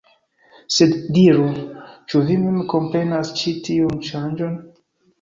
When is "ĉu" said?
2.09-2.23